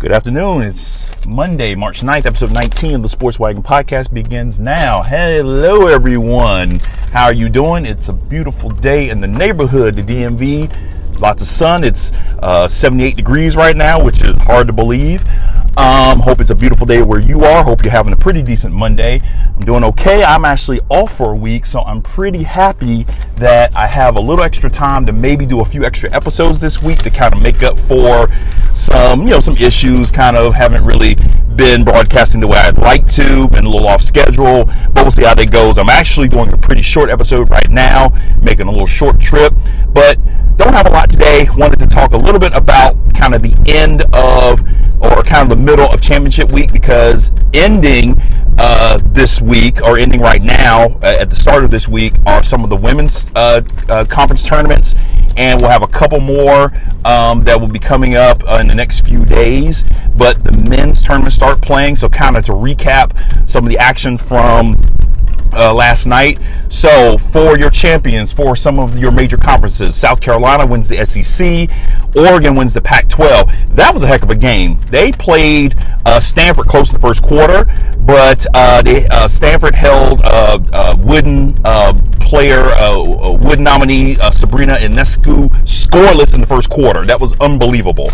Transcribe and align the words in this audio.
Good 0.00 0.12
afternoon. 0.12 0.62
It's 0.62 1.10
Monday, 1.26 1.74
March 1.74 2.02
9th, 2.02 2.24
episode 2.24 2.52
19 2.52 2.94
of 2.94 3.02
the 3.02 3.08
Sports 3.08 3.40
Wagon 3.40 3.64
podcast 3.64 4.14
begins 4.14 4.60
now. 4.60 5.02
Hello, 5.02 5.88
everyone. 5.88 6.78
How 7.10 7.24
are 7.24 7.32
you 7.32 7.48
doing? 7.48 7.84
It's 7.84 8.08
a 8.08 8.12
beautiful 8.12 8.70
day 8.70 9.08
in 9.08 9.20
the 9.20 9.26
neighborhood, 9.26 9.96
the 9.96 10.02
DMV. 10.02 11.18
Lots 11.18 11.42
of 11.42 11.48
sun. 11.48 11.82
It's 11.82 12.12
uh, 12.38 12.68
78 12.68 13.16
degrees 13.16 13.56
right 13.56 13.76
now, 13.76 14.00
which 14.00 14.22
is 14.22 14.38
hard 14.38 14.68
to 14.68 14.72
believe. 14.72 15.20
Um, 15.76 16.20
hope 16.20 16.40
it's 16.40 16.50
a 16.50 16.54
beautiful 16.54 16.86
day 16.86 17.02
where 17.02 17.20
you 17.20 17.44
are. 17.44 17.62
Hope 17.62 17.84
you're 17.84 17.92
having 17.92 18.12
a 18.12 18.16
pretty 18.16 18.42
decent 18.42 18.74
Monday. 18.74 19.22
I'm 19.54 19.64
doing 19.64 19.84
okay. 19.84 20.24
I'm 20.24 20.44
actually 20.44 20.80
off 20.88 21.16
for 21.16 21.32
a 21.32 21.36
week, 21.36 21.66
so 21.66 21.82
I'm 21.82 22.02
pretty 22.02 22.42
happy 22.42 23.06
that 23.36 23.74
I 23.76 23.86
have 23.86 24.16
a 24.16 24.20
little 24.20 24.44
extra 24.44 24.70
time 24.70 25.06
to 25.06 25.12
maybe 25.12 25.46
do 25.46 25.60
a 25.60 25.64
few 25.64 25.84
extra 25.84 26.10
episodes 26.12 26.58
this 26.58 26.82
week 26.82 26.98
to 27.00 27.10
kind 27.10 27.34
of 27.34 27.42
make 27.42 27.62
up 27.62 27.78
for 27.80 28.28
some, 28.74 29.22
you 29.22 29.30
know, 29.30 29.40
some 29.40 29.56
issues. 29.56 30.10
Kind 30.10 30.36
of 30.36 30.54
haven't 30.54 30.84
really 30.84 31.16
been 31.54 31.84
broadcasting 31.84 32.40
the 32.40 32.46
way 32.46 32.58
I'd 32.58 32.78
like 32.78 33.06
to, 33.14 33.48
been 33.48 33.64
a 33.64 33.68
little 33.68 33.88
off 33.88 34.02
schedule, 34.02 34.64
but 34.64 35.02
we'll 35.02 35.10
see 35.10 35.24
how 35.24 35.34
that 35.34 35.50
goes. 35.50 35.76
I'm 35.76 35.88
actually 35.88 36.28
doing 36.28 36.52
a 36.52 36.56
pretty 36.56 36.82
short 36.82 37.10
episode 37.10 37.50
right 37.50 37.68
now, 37.68 38.12
making 38.40 38.68
a 38.68 38.70
little 38.70 38.86
short 38.86 39.20
trip, 39.20 39.52
but 39.88 40.18
don't 40.56 40.72
have 40.72 40.86
a 40.86 40.90
lot 40.90 41.10
today. 41.10 41.48
Wanted 41.56 41.78
to 41.80 41.86
talk 41.86 42.12
a 42.12 42.16
little 42.16 42.40
bit 42.40 42.54
about 42.54 42.96
kind 43.14 43.34
of 43.34 43.42
the 43.42 43.56
end 43.66 44.02
of 44.12 44.60
or 45.00 45.22
kind 45.22 45.42
of 45.42 45.48
the 45.50 45.62
middle 45.62 45.86
of 45.90 46.00
championship 46.00 46.50
week 46.50 46.72
because 46.72 47.30
ending 47.54 48.20
uh, 48.58 48.98
this 49.12 49.40
week 49.40 49.80
or 49.82 49.98
ending 49.98 50.20
right 50.20 50.42
now 50.42 50.86
uh, 51.02 51.16
at 51.20 51.30
the 51.30 51.36
start 51.36 51.64
of 51.64 51.70
this 51.70 51.86
week 51.86 52.12
are 52.26 52.42
some 52.42 52.64
of 52.64 52.70
the 52.70 52.76
women's 52.76 53.30
uh, 53.36 53.62
uh 53.88 54.04
conference 54.04 54.46
tournaments. 54.46 54.94
And 55.36 55.60
we'll 55.60 55.70
have 55.70 55.82
a 55.82 55.88
couple 55.88 56.18
more 56.18 56.72
um, 57.04 57.44
that 57.44 57.60
will 57.60 57.68
be 57.68 57.78
coming 57.78 58.16
up 58.16 58.42
uh, 58.48 58.58
in 58.60 58.66
the 58.66 58.74
next 58.74 59.06
few 59.06 59.24
days. 59.24 59.84
But 60.16 60.42
the 60.42 60.50
men's 60.50 61.04
tournament 61.04 61.32
start 61.32 61.62
playing 61.62 61.94
so 61.94 62.08
kind 62.08 62.36
of 62.36 62.44
to 62.46 62.52
recap 62.52 63.48
some 63.48 63.64
of 63.64 63.70
the 63.70 63.78
action 63.78 64.18
from 64.18 64.76
uh, 65.52 65.72
last 65.74 66.06
night. 66.06 66.38
So, 66.68 67.18
for 67.18 67.58
your 67.58 67.70
champions, 67.70 68.32
for 68.32 68.56
some 68.56 68.78
of 68.78 68.98
your 68.98 69.10
major 69.10 69.36
conferences, 69.36 69.96
South 69.96 70.20
Carolina 70.20 70.66
wins 70.66 70.88
the 70.88 71.04
SEC, 71.04 71.70
Oregon 72.16 72.54
wins 72.54 72.74
the 72.74 72.80
Pac 72.80 73.08
12. 73.08 73.50
That 73.74 73.92
was 73.94 74.02
a 74.02 74.06
heck 74.06 74.22
of 74.22 74.30
a 74.30 74.34
game. 74.34 74.80
They 74.90 75.12
played 75.12 75.76
uh, 76.04 76.20
Stanford 76.20 76.66
close 76.66 76.88
in 76.88 76.94
the 76.94 77.00
first 77.00 77.22
quarter, 77.22 77.64
but 77.98 78.46
uh, 78.54 78.82
they, 78.82 79.06
uh, 79.08 79.28
Stanford 79.28 79.74
held 79.74 80.20
uh, 80.22 80.58
uh, 80.72 80.96
Wooden 80.98 81.54
player, 82.20 82.62
Wooden 83.38 83.64
nominee 83.64 84.16
Sabrina 84.30 84.76
Ionescu 84.76 85.48
scoreless 85.64 86.34
in 86.34 86.40
the 86.40 86.46
first 86.46 86.68
quarter. 86.70 87.06
That 87.06 87.20
was 87.20 87.34
unbelievable. 87.40 88.10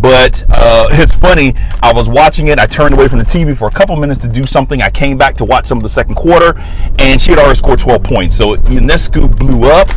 But 0.00 0.44
it's 0.92 1.14
funny, 1.14 1.54
I 1.82 1.92
was 1.92 2.08
watching 2.08 2.48
it, 2.48 2.58
I 2.58 2.66
turned 2.66 2.94
away 2.94 3.08
from 3.08 3.18
the 3.18 3.24
TV 3.24 3.56
for 3.56 3.68
a 3.68 3.70
couple 3.70 3.96
minutes 3.96 4.20
to 4.22 4.28
do 4.28 4.46
something. 4.46 4.82
I 4.82 4.90
came 4.90 5.18
back 5.18 5.36
to 5.36 5.44
watch 5.44 5.66
some 5.66 5.78
of 5.78 5.82
the 5.82 5.88
second 5.88 6.14
quarter, 6.14 6.58
and 6.98 7.20
she 7.20 7.30
had 7.30 7.38
already 7.38 7.58
scored 7.58 7.78
12 7.78 8.02
points. 8.02 8.36
So 8.36 8.56
Ionescu 8.56 9.36
blew 9.36 9.64
up, 9.64 9.88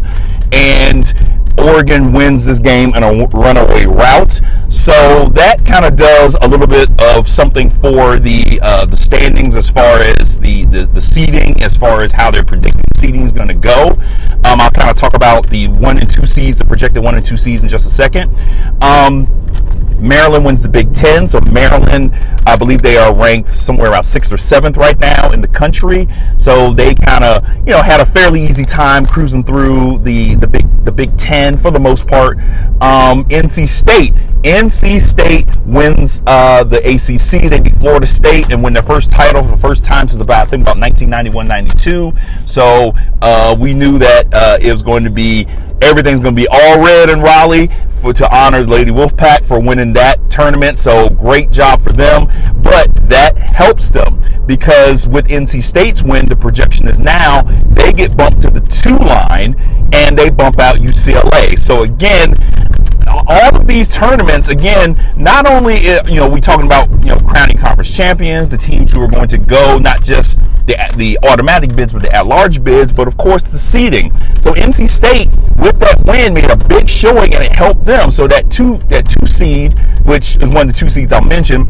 and 0.51 1.13
Oregon 1.57 2.13
wins 2.13 2.45
this 2.45 2.59
game 2.59 2.93
in 2.95 3.03
a 3.03 3.27
runaway 3.27 3.85
route. 3.85 4.39
So 4.69 5.29
that 5.33 5.65
kind 5.65 5.85
of 5.85 5.95
does 5.95 6.35
a 6.41 6.47
little 6.47 6.67
bit 6.67 6.89
of 7.01 7.27
something 7.27 7.69
for 7.69 8.19
the 8.19 8.59
uh, 8.61 8.85
the 8.85 8.97
standings 8.97 9.55
as 9.55 9.69
far 9.69 9.99
as 9.99 10.39
the, 10.39 10.65
the, 10.65 10.85
the 10.85 11.01
seeding, 11.01 11.61
as 11.61 11.75
far 11.75 12.01
as 12.01 12.11
how 12.11 12.31
they're 12.31 12.43
predicting 12.43 12.81
seeding 12.97 13.21
is 13.21 13.31
going 13.31 13.47
to 13.47 13.53
go. 13.53 13.89
Um, 14.43 14.61
I'll 14.61 14.71
kind 14.71 14.89
of 14.89 14.95
talk 14.95 15.15
about 15.15 15.49
the 15.49 15.67
one 15.67 15.97
and 15.97 16.09
two 16.09 16.25
seeds, 16.25 16.57
the 16.57 16.65
projected 16.65 17.03
one 17.03 17.15
and 17.15 17.25
two 17.25 17.37
seeds 17.37 17.63
in 17.63 17.69
just 17.69 17.85
a 17.85 17.89
second. 17.89 18.33
Um, 18.81 19.27
Maryland 19.97 20.45
wins 20.45 20.63
the 20.63 20.69
Big 20.69 20.93
Ten. 20.93 21.27
So 21.27 21.39
Maryland, 21.41 22.13
I 22.45 22.55
believe 22.55 22.81
they 22.81 22.97
are 22.97 23.13
ranked 23.13 23.53
somewhere 23.53 23.91
around 23.91 24.03
sixth 24.03 24.31
or 24.31 24.37
seventh 24.37 24.77
right 24.77 24.97
now 24.99 25.31
in 25.31 25.41
the 25.41 25.47
country. 25.47 26.07
So 26.37 26.73
they 26.73 26.95
kind 26.95 27.23
of, 27.23 27.47
you 27.59 27.73
know, 27.73 27.81
had 27.81 28.01
a 28.01 28.05
fairly 28.05 28.43
easy 28.43 28.65
time 28.65 29.05
cruising 29.05 29.43
through 29.43 29.99
the 29.99 30.35
the 30.35 30.47
Big 30.47 30.85
the 30.85 30.91
Big 30.91 31.15
Ten 31.17 31.57
for 31.57 31.71
the 31.71 31.79
most 31.79 32.07
part. 32.07 32.37
Um, 32.81 33.25
NC 33.25 33.67
State, 33.67 34.13
NC 34.43 35.01
State 35.01 35.47
wins 35.65 36.21
uh, 36.25 36.63
the 36.63 36.79
ACC. 36.79 37.49
They 37.49 37.59
beat 37.59 37.75
Florida 37.75 38.07
State 38.07 38.51
and 38.51 38.63
win 38.63 38.73
their 38.73 38.83
first 38.83 39.11
title 39.11 39.43
for 39.43 39.51
the 39.51 39.61
first 39.61 39.83
time 39.83 40.07
since 40.07 40.21
about 40.21 40.47
I 40.47 40.49
think 40.49 40.63
about 40.63 40.77
1991-92. 40.77 42.49
So 42.49 42.93
uh, 43.21 43.55
we 43.59 43.73
knew 43.73 43.99
that 43.99 44.33
uh, 44.33 44.57
it 44.59 44.71
was 44.71 44.81
going 44.81 45.03
to 45.03 45.09
be 45.09 45.47
everything's 45.81 46.19
going 46.19 46.35
to 46.35 46.41
be 46.41 46.47
all 46.47 46.83
red 46.83 47.09
in 47.09 47.21
Raleigh 47.21 47.69
for 48.01 48.13
to 48.13 48.35
honor 48.35 48.63
the 48.63 48.71
Lady 48.71 48.91
Wolfpack 48.91 49.45
for 49.45 49.59
winning 49.61 49.93
that 49.93 50.29
tournament. 50.29 50.79
So 50.79 51.09
great 51.09 51.51
job 51.51 51.81
for 51.81 51.91
them. 51.93 52.27
But 52.61 52.93
that 53.09 53.37
helps 53.37 53.89
them 53.89 54.21
because 54.45 55.07
with 55.07 55.27
NC 55.27 55.61
State's 55.63 56.01
win, 56.01 56.27
the 56.27 56.35
projection 56.35 56.87
is 56.87 56.99
now 56.99 57.43
they 57.69 57.91
get 57.93 58.17
bumped 58.17 58.41
to 58.41 58.49
the 58.49 58.61
two 58.61 58.97
line 58.97 59.55
and 59.93 60.17
they 60.17 60.29
bump 60.29 60.59
out 60.59 60.77
UCLA. 60.77 61.59
So 61.59 61.83
again, 61.83 62.33
all 63.07 63.55
of 63.55 63.67
these 63.67 63.87
tournaments, 63.87 64.47
again, 64.47 64.95
not 65.17 65.47
only 65.47 65.85
you 65.85 66.15
know 66.15 66.29
we 66.29 66.41
talking 66.41 66.65
about 66.65 66.89
you 67.03 67.13
know 67.13 67.17
crowning 67.17 67.57
conference 67.57 67.95
champions, 67.95 68.49
the 68.49 68.57
teams 68.57 68.91
who 68.91 69.01
are 69.01 69.07
going 69.07 69.27
to 69.27 69.37
go, 69.37 69.77
not 69.77 70.01
just 70.01 70.39
the 70.71 70.97
the 70.97 71.27
automatic 71.27 71.75
bids, 71.75 71.93
but 71.93 72.01
the 72.01 72.13
at-large 72.13 72.63
bids, 72.63 72.91
but 72.91 73.07
of 73.07 73.17
course 73.17 73.43
the 73.43 73.57
seeding. 73.57 74.13
So 74.39 74.53
NC 74.53 74.89
State 74.89 75.27
with 75.57 75.79
that 75.79 76.01
win 76.05 76.33
made 76.33 76.49
a 76.49 76.55
big 76.55 76.89
showing, 76.89 77.33
and 77.33 77.43
it 77.43 77.51
helped 77.51 77.85
them. 77.85 78.11
So 78.11 78.27
that 78.27 78.49
two 78.49 78.77
that 78.89 79.07
two 79.07 79.25
seed, 79.27 79.77
which 80.05 80.37
is 80.37 80.49
one 80.49 80.67
of 80.67 80.73
the 80.73 80.79
two 80.79 80.89
seeds 80.89 81.11
I'll 81.13 81.21
mention, 81.21 81.67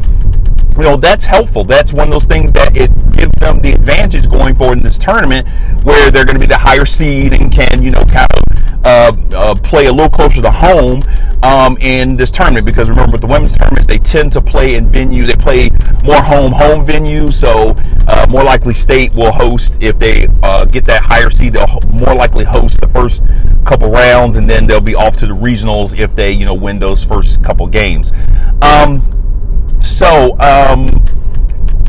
you 0.76 0.82
know 0.82 0.96
that's 0.96 1.24
helpful. 1.24 1.64
That's 1.64 1.92
one 1.92 2.08
of 2.08 2.12
those 2.12 2.24
things 2.24 2.52
that 2.52 2.76
it 2.76 2.90
gives 3.12 3.32
them 3.38 3.60
the 3.60 3.72
advantage 3.72 4.28
going 4.28 4.54
forward 4.54 4.78
in 4.78 4.84
this 4.84 4.98
tournament, 4.98 5.48
where 5.84 6.10
they're 6.10 6.24
going 6.24 6.36
to 6.36 6.40
be 6.40 6.46
the 6.46 6.58
higher 6.58 6.86
seed 6.86 7.32
and 7.32 7.50
can 7.52 7.82
you 7.82 7.90
know 7.90 8.04
kind 8.04 8.28
of 8.32 8.51
uh, 8.84 9.12
uh, 9.32 9.54
play 9.62 9.86
a 9.86 9.92
little 9.92 10.10
closer 10.10 10.42
to 10.42 10.50
home 10.50 11.02
um, 11.42 11.76
in 11.80 12.16
this 12.16 12.30
tournament 12.30 12.66
because 12.66 12.88
remember 12.88 13.16
the 13.18 13.26
women's 13.26 13.56
tournaments 13.56 13.86
they 13.86 13.98
tend 13.98 14.32
to 14.32 14.40
play 14.40 14.74
in 14.74 14.90
venue 14.90 15.24
they 15.26 15.34
play 15.34 15.70
more 16.04 16.20
home 16.22 16.52
home 16.52 16.84
venue 16.84 17.30
so 17.30 17.74
uh, 18.08 18.26
more 18.28 18.44
likely 18.44 18.74
state 18.74 19.12
will 19.14 19.32
host 19.32 19.76
if 19.80 19.98
they 19.98 20.26
uh, 20.42 20.64
get 20.64 20.84
that 20.84 21.02
higher 21.02 21.30
seed 21.30 21.52
they'll 21.52 21.80
more 21.86 22.14
likely 22.14 22.44
host 22.44 22.80
the 22.80 22.88
first 22.88 23.24
couple 23.64 23.90
rounds 23.90 24.36
and 24.36 24.48
then 24.48 24.66
they'll 24.66 24.80
be 24.80 24.94
off 24.94 25.16
to 25.16 25.26
the 25.26 25.34
regionals 25.34 25.98
if 25.98 26.14
they 26.14 26.30
you 26.30 26.44
know 26.44 26.54
win 26.54 26.78
those 26.78 27.04
first 27.04 27.42
couple 27.42 27.66
games. 27.66 28.12
Um, 28.60 29.78
so 29.80 30.38
um, 30.38 30.88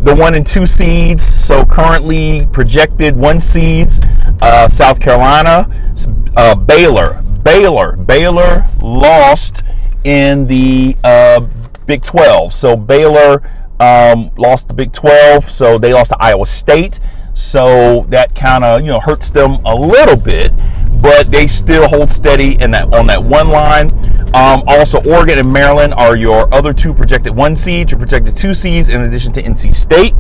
the 0.04 0.14
one 0.16 0.36
and 0.36 0.46
two 0.46 0.66
seeds. 0.66 1.24
So 1.24 1.66
currently 1.66 2.48
projected 2.52 3.16
one 3.16 3.40
seeds: 3.40 4.00
uh, 4.42 4.68
South 4.68 5.00
Carolina, 5.00 5.68
uh, 6.36 6.56
Baylor. 6.56 7.22
Baylor. 7.44 7.98
Baylor 7.98 8.66
lost 8.82 9.64
in 10.04 10.46
the 10.48 10.96
uh, 11.04 11.46
Big 11.86 12.04
12. 12.04 12.54
So 12.54 12.76
Baylor 12.76 13.42
um, 13.80 14.32
lost 14.38 14.68
the 14.68 14.74
Big 14.74 14.94
12. 14.94 15.50
So 15.50 15.78
they 15.78 15.94
lost 15.94 16.12
to 16.12 16.18
Iowa 16.20 16.46
State. 16.46 17.00
So 17.34 18.06
that 18.10 18.36
kind 18.36 18.64
of 18.64 18.82
you 18.82 18.88
know 18.88 19.00
hurts 19.00 19.32
them 19.32 19.54
a 19.66 19.76
little 19.76 20.16
bit, 20.16 20.52
but 21.04 21.30
they 21.30 21.46
still 21.48 21.88
hold 21.90 22.10
steady 22.10 22.60
in 22.62 22.72
that 22.72 22.92
on 22.94 23.06
that 23.08 23.22
one 23.22 23.50
line. 23.50 23.92
Um, 24.34 24.64
also, 24.66 25.04
Oregon 25.04 25.38
and 25.38 25.52
Maryland 25.52 25.94
are 25.96 26.16
your 26.16 26.52
other 26.54 26.74
two 26.74 26.94
projected 26.94 27.36
one 27.36 27.58
seeds. 27.58 27.92
Your 27.92 28.00
projected 28.00 28.38
two 28.38 28.54
seeds, 28.54 28.88
in 28.88 29.02
addition 29.02 29.34
to 29.34 29.44
NC 29.44 29.76
State, 29.76 30.16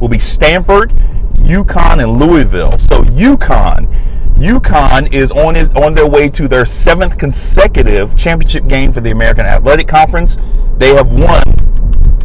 will 0.00 0.08
be 0.08 0.18
Stanford, 0.18 0.90
UConn, 1.36 2.02
and 2.02 2.18
Louisville. 2.18 2.76
So 2.78 3.02
UConn 3.04 3.88
UConn 4.34 5.12
is 5.12 5.30
on 5.30 5.54
his 5.54 5.72
on 5.74 5.94
their 5.94 6.08
way 6.08 6.28
to 6.28 6.48
their 6.48 6.64
seventh 6.64 7.16
consecutive 7.16 8.16
championship 8.16 8.66
game 8.66 8.92
for 8.92 9.00
the 9.00 9.12
American 9.12 9.46
Athletic 9.46 9.86
Conference. 9.86 10.36
They 10.76 10.94
have 10.94 11.12
won 11.12 11.44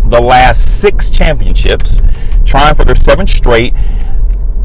the 0.05 0.19
last 0.19 0.81
six 0.81 1.11
championships, 1.11 2.01
trying 2.43 2.73
for 2.73 2.83
their 2.83 2.95
seventh 2.95 3.29
straight 3.29 3.75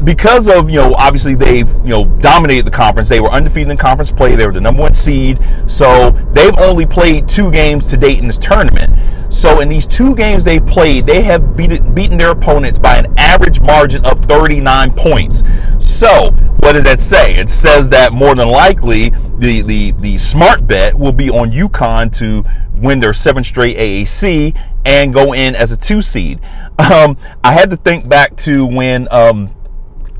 because 0.05 0.47
of 0.47 0.69
you 0.69 0.75
know 0.75 0.93
obviously 0.93 1.33
they've 1.33 1.69
you 1.83 1.89
know 1.89 2.05
dominated 2.19 2.65
the 2.65 2.71
conference. 2.71 3.09
They 3.09 3.19
were 3.19 3.31
undefeated 3.31 3.71
in 3.71 3.77
conference 3.77 4.11
play. 4.11 4.35
They 4.35 4.45
were 4.45 4.53
the 4.53 4.61
number 4.61 4.83
one 4.83 4.93
seed. 4.93 5.39
So 5.67 6.11
they've 6.31 6.57
only 6.59 6.85
played 6.85 7.27
two 7.27 7.51
games 7.51 7.87
to 7.87 7.97
date 7.97 8.19
in 8.19 8.27
this 8.27 8.37
tournament. 8.37 9.33
So 9.33 9.59
in 9.59 9.67
these 9.67 9.87
two 9.87 10.15
games 10.15 10.43
they 10.43 10.59
played 10.59 11.07
they 11.07 11.23
have 11.23 11.57
beaten, 11.57 11.93
beaten 11.93 12.17
their 12.17 12.31
opponents 12.31 12.77
by 12.77 12.97
an 12.97 13.13
average 13.17 13.59
margin 13.59 14.05
of 14.05 14.19
39 14.21 14.93
points. 14.93 15.43
So 15.79 16.31
what 16.59 16.73
does 16.73 16.83
that 16.83 17.01
say? 17.01 17.35
It 17.35 17.49
says 17.49 17.89
that 17.89 18.13
more 18.13 18.35
than 18.35 18.49
likely 18.49 19.09
the 19.39 19.63
the, 19.63 19.91
the 19.99 20.17
smart 20.19 20.67
bet 20.67 20.93
will 20.93 21.13
be 21.13 21.31
on 21.31 21.51
UConn 21.51 22.15
to 22.19 22.43
win 22.75 22.99
their 22.99 23.13
seventh 23.13 23.47
straight 23.47 23.77
AAC 23.77 24.55
and 24.85 25.13
go 25.13 25.33
in 25.33 25.55
as 25.55 25.71
a 25.71 25.77
two 25.77 26.01
seed. 26.01 26.39
Um, 26.77 27.17
I 27.43 27.53
had 27.53 27.69
to 27.71 27.77
think 27.77 28.07
back 28.07 28.35
to 28.37 28.65
when 28.65 29.07
um, 29.09 29.54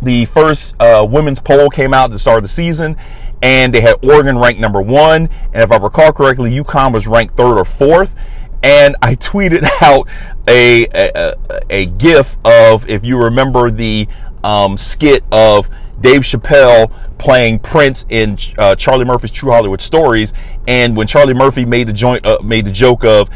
the 0.06 0.26
first 0.26 0.76
uh, 0.80 1.06
women's 1.10 1.40
poll 1.40 1.70
came 1.70 1.94
out 1.94 2.06
at 2.06 2.12
the 2.12 2.20
start 2.20 2.38
of 2.38 2.44
the 2.44 2.48
season, 2.50 2.96
and 3.42 3.74
they 3.74 3.82
had 3.82 3.96
Oregon 4.04 4.38
ranked 4.38 4.62
number 4.62 4.82
one. 4.82 5.30
And 5.54 5.64
if 5.64 5.72
I 5.72 5.78
recall 5.78 6.14
correctly, 6.14 6.52
UConn 6.52 6.94
was 6.94 7.08
ranked 7.08 7.36
third 7.36 7.58
or 7.58 7.66
fourth. 7.66 8.16
and 8.64 8.96
I 9.02 9.16
tweeted 9.30 9.68
out 9.82 10.08
a 10.48 10.86
a, 10.86 11.36
a 11.70 11.86
GIF 11.88 12.38
of 12.46 12.90
if 12.90 13.04
you 13.04 13.22
remember 13.22 13.70
the 13.72 14.08
um, 14.44 14.78
skit 14.78 15.24
of 15.32 15.70
Dave 16.00 16.22
Chappelle 16.22 16.92
playing 17.18 17.60
Prince 17.60 18.06
in 18.10 18.38
uh, 18.58 18.76
Charlie 18.76 19.06
Murphy's 19.06 19.32
True 19.32 19.52
Hollywood 19.52 19.82
Stories, 19.82 20.34
and 20.68 20.96
when 20.96 21.08
Charlie 21.08 21.34
Murphy 21.34 21.66
made 21.66 21.88
the 21.88 21.94
joint 21.94 22.26
uh, 22.26 22.40
made 22.44 22.66
the 22.66 22.72
joke 22.72 23.04
of 23.04 23.30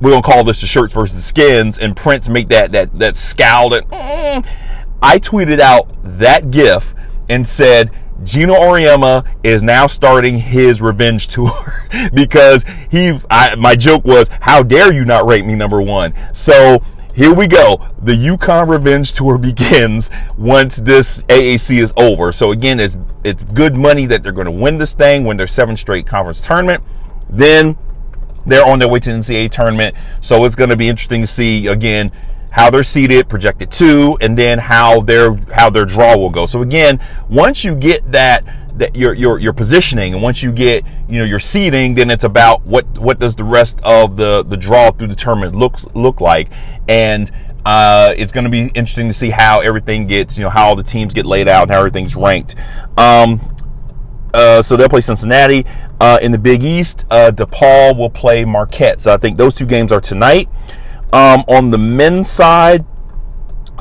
we're 0.00 0.10
gonna 0.10 0.22
call 0.22 0.44
this 0.44 0.60
the 0.60 0.66
shirts 0.66 0.94
versus 0.94 1.16
the 1.16 1.22
skins, 1.22 1.78
and 1.78 1.96
Prince 1.96 2.28
make 2.28 2.48
that 2.48 2.72
that 2.72 2.98
that 2.98 3.16
scowl 3.16 3.74
and 3.74 3.86
mm, 3.88 4.46
I 5.02 5.18
tweeted 5.18 5.60
out 5.60 5.88
that 6.18 6.50
GIF 6.50 6.94
and 7.28 7.46
said 7.46 7.90
Geno 8.22 8.54
Auriemma 8.54 9.26
is 9.42 9.62
now 9.62 9.86
starting 9.86 10.38
his 10.38 10.82
revenge 10.82 11.28
tour 11.28 11.86
because 12.14 12.64
he. 12.90 13.18
I, 13.30 13.54
my 13.54 13.76
joke 13.76 14.04
was, 14.04 14.28
"How 14.40 14.62
dare 14.62 14.92
you 14.92 15.04
not 15.04 15.26
rate 15.26 15.46
me 15.46 15.54
number 15.54 15.80
one?" 15.80 16.12
So 16.34 16.82
here 17.14 17.32
we 17.34 17.46
go. 17.46 17.88
The 18.02 18.12
UConn 18.12 18.68
Revenge 18.68 19.12
Tour 19.12 19.38
begins 19.50 20.10
once 20.36 20.76
this 20.76 21.22
AAC 21.24 21.82
is 21.82 21.92
over. 21.96 22.32
So 22.32 22.50
again, 22.52 22.78
it's 22.78 22.98
it's 23.24 23.42
good 23.42 23.74
money 23.74 24.06
that 24.06 24.22
they're 24.22 24.32
going 24.32 24.46
to 24.46 24.50
win 24.50 24.76
this 24.76 24.94
thing, 24.94 25.24
win 25.24 25.36
their 25.36 25.46
seventh 25.46 25.78
straight 25.78 26.06
conference 26.06 26.40
tournament. 26.40 26.82
Then 27.28 27.76
they're 28.46 28.66
on 28.66 28.78
their 28.78 28.88
way 28.88 29.00
to 29.00 29.12
the 29.12 29.18
NCAA 29.18 29.50
tournament. 29.50 29.96
So 30.20 30.44
it's 30.44 30.56
going 30.56 30.70
to 30.70 30.76
be 30.76 30.88
interesting 30.88 31.20
to 31.22 31.26
see 31.26 31.66
again 31.66 32.12
how 32.50 32.70
they're 32.70 32.84
seated, 32.84 33.28
projected 33.28 33.70
to, 33.72 34.18
and 34.20 34.36
then 34.36 34.58
how 34.58 35.00
their 35.00 35.34
how 35.52 35.70
their 35.70 35.84
draw 35.84 36.16
will 36.16 36.30
go. 36.30 36.46
So 36.46 36.62
again, 36.62 37.00
once 37.28 37.64
you 37.64 37.74
get 37.74 38.10
that 38.12 38.44
that 38.78 38.96
your 38.96 39.14
your 39.14 39.38
your 39.38 39.52
positioning, 39.52 40.14
and 40.14 40.22
once 40.22 40.42
you 40.42 40.52
get 40.52 40.84
you 41.08 41.18
know 41.18 41.24
your 41.24 41.40
seating, 41.40 41.94
then 41.94 42.10
it's 42.10 42.24
about 42.24 42.64
what 42.66 42.86
what 42.98 43.18
does 43.18 43.36
the 43.36 43.44
rest 43.44 43.80
of 43.82 44.16
the 44.16 44.44
the 44.44 44.56
draw 44.56 44.90
through 44.90 45.08
the 45.08 45.14
tournament 45.14 45.54
look 45.54 45.78
look 45.94 46.20
like, 46.20 46.50
and 46.88 47.30
uh, 47.64 48.14
it's 48.16 48.32
going 48.32 48.44
to 48.44 48.50
be 48.50 48.62
interesting 48.74 49.06
to 49.06 49.14
see 49.14 49.30
how 49.30 49.60
everything 49.60 50.06
gets 50.06 50.36
you 50.36 50.44
know 50.44 50.50
how 50.50 50.66
all 50.66 50.76
the 50.76 50.82
teams 50.82 51.14
get 51.14 51.26
laid 51.26 51.46
out 51.48 51.62
and 51.62 51.70
how 51.70 51.78
everything's 51.78 52.16
ranked. 52.16 52.56
Um, 52.96 53.40
uh, 54.32 54.62
so 54.62 54.76
they'll 54.76 54.88
play 54.88 55.00
Cincinnati 55.00 55.66
uh, 56.00 56.18
in 56.22 56.32
the 56.32 56.38
Big 56.38 56.62
East. 56.62 57.04
Uh, 57.10 57.32
DePaul 57.32 57.96
will 57.96 58.10
play 58.10 58.44
Marquette. 58.44 59.00
So 59.00 59.12
I 59.12 59.16
think 59.16 59.36
those 59.36 59.54
two 59.54 59.66
games 59.66 59.92
are 59.92 60.00
tonight. 60.00 60.48
Um, 61.12 61.44
on 61.48 61.70
the 61.70 61.78
men's 61.78 62.30
side, 62.30 62.84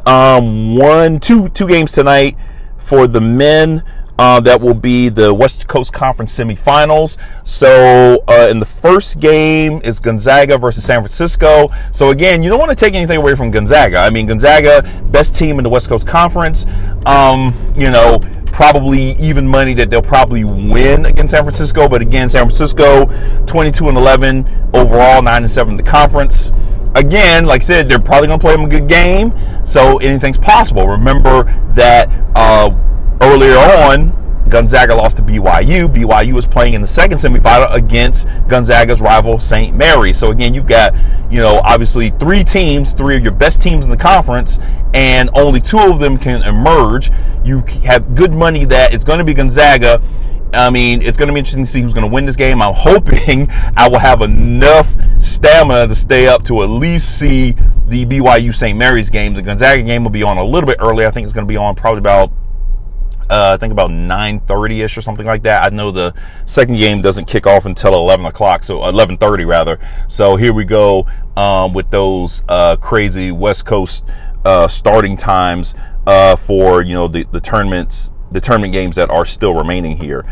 um, 0.05 0.75
one, 0.75 1.19
two, 1.19 1.49
two 1.49 1.67
games 1.67 1.91
tonight 1.91 2.35
for 2.77 3.07
the 3.07 3.21
men. 3.21 3.83
Uh, 4.17 4.37
that 4.37 4.59
will 4.59 4.73
be 4.73 5.07
the 5.07 5.33
West 5.33 5.65
Coast 5.69 5.93
Conference 5.93 6.37
semifinals. 6.37 7.15
So, 7.45 8.21
uh, 8.27 8.49
in 8.51 8.59
the 8.59 8.65
first 8.65 9.21
game 9.21 9.79
is 9.85 10.01
Gonzaga 10.01 10.57
versus 10.57 10.83
San 10.83 10.99
Francisco. 10.99 11.69
So, 11.93 12.09
again, 12.09 12.43
you 12.43 12.49
don't 12.49 12.59
want 12.59 12.69
to 12.69 12.75
take 12.75 12.95
anything 12.95 13.15
away 13.15 13.37
from 13.37 13.49
Gonzaga. 13.49 13.99
I 13.99 14.09
mean, 14.09 14.27
Gonzaga, 14.27 14.81
best 15.09 15.35
team 15.35 15.57
in 15.57 15.63
the 15.63 15.69
West 15.69 15.87
Coast 15.87 16.05
Conference. 16.05 16.65
Um, 17.05 17.55
you 17.77 17.89
know, 17.89 18.19
probably 18.51 19.11
even 19.13 19.47
money 19.47 19.73
that 19.75 19.89
they'll 19.89 20.01
probably 20.01 20.43
win 20.43 21.05
against 21.05 21.31
San 21.31 21.43
Francisco. 21.43 21.87
But 21.87 22.01
again, 22.01 22.29
San 22.29 22.43
Francisco, 22.43 23.05
22 23.45 23.89
and 23.89 23.97
11 23.97 24.69
overall, 24.73 25.21
9 25.21 25.43
and 25.43 25.49
7 25.49 25.71
in 25.71 25.77
the 25.77 25.83
conference 25.83 26.51
again, 26.95 27.45
like 27.45 27.61
I 27.61 27.65
said, 27.65 27.89
they're 27.89 27.99
probably 27.99 28.27
going 28.27 28.39
to 28.39 28.43
play 28.43 28.55
them 28.55 28.65
a 28.65 28.67
good 28.67 28.87
game, 28.87 29.33
so 29.65 29.97
anything's 29.97 30.37
possible. 30.37 30.87
Remember 30.87 31.43
that 31.73 32.09
uh, 32.35 32.71
earlier 33.21 33.57
on, 33.57 34.15
Gonzaga 34.49 34.95
lost 34.95 35.17
to 35.17 35.23
BYU. 35.23 35.87
BYU 35.87 36.33
was 36.33 36.45
playing 36.45 36.73
in 36.73 36.81
the 36.81 36.87
second 36.87 37.17
semifinal 37.17 37.73
against 37.73 38.27
Gonzaga's 38.47 39.01
rival 39.01 39.39
St. 39.39 39.75
Mary. 39.75 40.11
So 40.13 40.31
again, 40.31 40.53
you've 40.53 40.67
got, 40.67 40.93
you 41.31 41.37
know, 41.37 41.61
obviously 41.63 42.09
three 42.11 42.43
teams, 42.43 42.91
three 42.91 43.15
of 43.15 43.23
your 43.23 43.33
best 43.33 43.61
teams 43.61 43.85
in 43.85 43.91
the 43.91 43.97
conference, 43.97 44.59
and 44.93 45.29
only 45.33 45.61
two 45.61 45.79
of 45.79 45.99
them 45.99 46.17
can 46.17 46.41
emerge. 46.43 47.11
You 47.43 47.61
have 47.85 48.15
good 48.15 48.33
money 48.33 48.65
that 48.65 48.93
it's 48.93 49.03
going 49.03 49.19
to 49.19 49.25
be 49.25 49.33
Gonzaga 49.33 50.01
I 50.53 50.71
mean, 50.71 51.03
it's 51.03 51.17
going 51.17 51.27
to 51.27 51.33
be 51.33 51.39
interesting 51.39 51.63
to 51.63 51.69
see 51.69 51.81
who's 51.81 51.93
going 51.93 52.05
to 52.05 52.11
win 52.11 52.25
this 52.25 52.35
game. 52.35 52.61
I'm 52.61 52.73
hoping 52.75 53.49
I 53.77 53.87
will 53.87 53.99
have 53.99 54.21
enough 54.21 54.95
stamina 55.19 55.87
to 55.87 55.95
stay 55.95 56.27
up 56.27 56.43
to 56.45 56.63
at 56.63 56.69
least 56.69 57.19
see 57.19 57.51
the 57.85 58.05
BYU 58.05 58.53
St. 58.53 58.77
Mary's 58.77 59.09
game. 59.09 59.33
The 59.33 59.41
Gonzaga 59.41 59.83
game 59.83 60.03
will 60.03 60.11
be 60.11 60.23
on 60.23 60.37
a 60.37 60.43
little 60.43 60.67
bit 60.67 60.77
early. 60.79 61.05
I 61.05 61.11
think 61.11 61.25
it's 61.25 61.33
going 61.33 61.45
to 61.45 61.49
be 61.49 61.57
on 61.57 61.75
probably 61.75 61.99
about 61.99 62.31
uh, 63.29 63.53
I 63.53 63.57
think 63.57 63.71
about 63.71 63.91
9:30 63.91 64.83
ish 64.83 64.97
or 64.97 65.01
something 65.01 65.25
like 65.25 65.43
that. 65.43 65.63
I 65.63 65.69
know 65.69 65.91
the 65.91 66.13
second 66.45 66.77
game 66.77 67.01
doesn't 67.01 67.25
kick 67.25 67.45
off 67.45 67.65
until 67.65 67.93
11 67.93 68.25
o'clock, 68.25 68.63
so 68.63 68.79
11:30 68.79 69.45
rather. 69.45 69.79
So 70.07 70.35
here 70.35 70.53
we 70.53 70.65
go 70.65 71.05
um, 71.37 71.73
with 71.73 71.89
those 71.91 72.43
uh, 72.49 72.75
crazy 72.77 73.31
West 73.31 73.65
Coast 73.65 74.05
uh, 74.45 74.67
starting 74.67 75.15
times 75.17 75.75
uh, 76.07 76.35
for 76.35 76.81
you 76.81 76.93
know 76.93 77.07
the, 77.07 77.25
the 77.31 77.39
tournaments 77.39 78.11
the 78.31 78.39
tournament 78.39 78.73
games 78.73 78.95
that 78.95 79.09
are 79.09 79.25
still 79.25 79.53
remaining 79.53 79.97
here. 79.97 80.25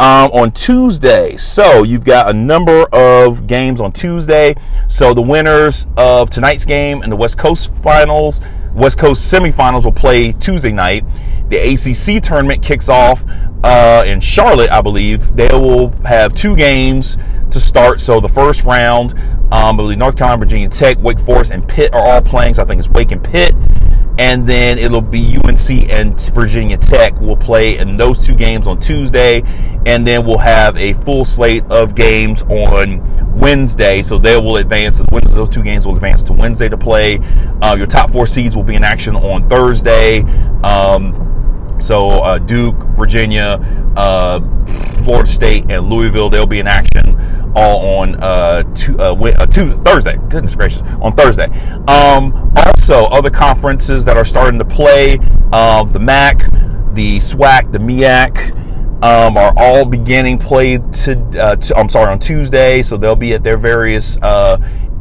Um, 0.00 0.30
on 0.32 0.52
Tuesday, 0.52 1.36
so 1.36 1.82
you've 1.84 2.04
got 2.04 2.28
a 2.28 2.32
number 2.32 2.86
of 2.92 3.46
games 3.46 3.80
on 3.80 3.92
Tuesday. 3.92 4.54
So 4.88 5.14
the 5.14 5.22
winners 5.22 5.86
of 5.96 6.28
tonight's 6.28 6.64
game 6.64 7.02
and 7.02 7.12
the 7.12 7.16
West 7.16 7.38
Coast 7.38 7.72
finals, 7.82 8.40
West 8.74 8.98
Coast 8.98 9.32
semifinals 9.32 9.84
will 9.84 9.92
play 9.92 10.32
Tuesday 10.32 10.72
night. 10.72 11.04
The 11.48 11.58
ACC 11.58 12.22
tournament 12.22 12.62
kicks 12.62 12.88
off 12.88 13.24
uh, 13.62 14.04
in 14.06 14.20
Charlotte, 14.20 14.70
I 14.70 14.80
believe. 14.80 15.36
They 15.36 15.48
will 15.48 15.90
have 16.04 16.34
two 16.34 16.56
games 16.56 17.18
to 17.50 17.60
start. 17.60 18.00
So 18.00 18.20
the 18.20 18.28
first 18.28 18.64
round, 18.64 19.12
um, 19.52 19.52
I 19.52 19.72
believe 19.76 19.98
North 19.98 20.16
Carolina, 20.16 20.38
Virginia 20.38 20.68
Tech, 20.68 20.98
Wake 20.98 21.18
Forest, 21.18 21.52
and 21.52 21.66
Pitt 21.68 21.92
are 21.94 22.02
all 22.02 22.22
playing. 22.22 22.54
So 22.54 22.62
I 22.62 22.66
think 22.66 22.78
it's 22.78 22.88
Wake 22.88 23.12
and 23.12 23.22
Pitt 23.22 23.54
and 24.18 24.46
then 24.46 24.78
it'll 24.78 25.00
be 25.00 25.38
UNC 25.44 25.90
and 25.90 26.20
Virginia 26.32 26.76
Tech 26.76 27.18
will 27.20 27.36
play 27.36 27.78
in 27.78 27.96
those 27.96 28.24
two 28.24 28.34
games 28.34 28.66
on 28.66 28.78
Tuesday, 28.78 29.42
and 29.86 30.06
then 30.06 30.26
we'll 30.26 30.38
have 30.38 30.76
a 30.76 30.92
full 30.92 31.24
slate 31.24 31.64
of 31.70 31.94
games 31.94 32.42
on 32.42 33.38
Wednesday. 33.38 34.02
So 34.02 34.18
they 34.18 34.36
will 34.36 34.56
advance. 34.58 35.00
Those 35.10 35.48
two 35.48 35.62
games 35.62 35.86
will 35.86 35.94
advance 35.94 36.22
to 36.24 36.32
Wednesday 36.32 36.68
to 36.68 36.76
play. 36.76 37.18
Uh, 37.62 37.74
your 37.76 37.86
top 37.86 38.10
four 38.10 38.26
seeds 38.26 38.54
will 38.54 38.64
be 38.64 38.74
in 38.74 38.84
action 38.84 39.16
on 39.16 39.48
Thursday. 39.48 40.20
Um, 40.62 41.78
so 41.80 42.10
uh, 42.10 42.38
Duke, 42.38 42.76
Virginia, 42.96 43.58
uh, 43.96 44.40
Florida 45.02 45.28
State, 45.28 45.70
and 45.70 45.88
Louisville, 45.88 46.30
they'll 46.30 46.46
be 46.46 46.60
in 46.60 46.66
action 46.66 47.18
all 47.54 48.00
on 48.00 48.16
uh, 48.22 48.62
two, 48.74 48.98
uh, 48.98 49.14
uh, 49.14 49.46
Thursday. 49.84 50.16
Goodness 50.28 50.54
gracious, 50.54 50.82
on 51.00 51.14
Thursday. 51.14 51.46
Um, 51.88 52.52
also, 52.56 53.04
other 53.06 53.30
conferences 53.30 54.04
that 54.04 54.16
are 54.16 54.24
starting 54.24 54.58
to 54.58 54.64
play, 54.64 55.18
uh, 55.52 55.84
the 55.84 55.98
MAC, 55.98 56.50
the 56.94 57.18
SWAC, 57.18 57.72
the 57.72 57.78
MIAC. 57.78 58.58
Um, 59.02 59.36
are 59.36 59.52
all 59.56 59.84
beginning 59.84 60.38
play 60.38 60.78
to, 60.78 61.18
uh, 61.36 61.56
to, 61.56 61.76
I'm 61.76 61.88
sorry 61.88 62.12
on 62.12 62.20
Tuesday, 62.20 62.84
so 62.84 62.96
they'll 62.96 63.16
be 63.16 63.32
at 63.34 63.42
their 63.42 63.58
various 63.58 64.16
uh, 64.22 64.58